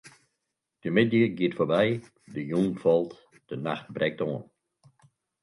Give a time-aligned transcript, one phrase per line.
[0.83, 1.87] De middei giet foarby,
[2.33, 3.11] de jûn falt,
[3.49, 4.43] de nacht brekt oan.